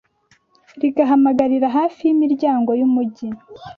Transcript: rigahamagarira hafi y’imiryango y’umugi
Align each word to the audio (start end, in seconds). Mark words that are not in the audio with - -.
rigahamagarira 0.81 1.67
hafi 1.77 1.99
y’imiryango 2.07 2.69
y’umugi 2.79 3.27